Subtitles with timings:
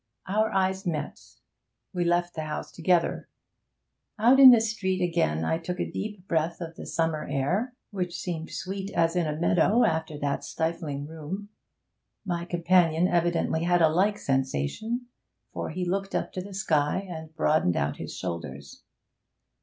[0.25, 1.21] Our eyes met;
[1.93, 3.29] we left the house together.
[4.17, 8.17] Out in the street again I took a deep breath of the summer air, which
[8.17, 11.49] seemed sweet as in a meadow after that stifling room.
[12.25, 15.05] My companion evidently had a like sensation,
[15.53, 18.81] for he looked up to the sky and broadened out his shoulders.